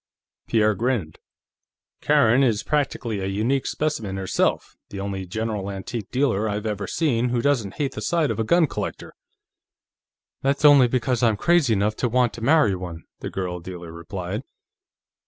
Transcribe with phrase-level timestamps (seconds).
[0.47, 1.19] Pierre grinned.
[2.01, 7.29] "Karen is practically a unique specimen herself; the only general antique dealer I've ever seen
[7.29, 9.13] who doesn't hate the sight of a gun collector."
[10.41, 14.41] "That's only because I'm crazy enough to want to marry one," the girl dealer replied.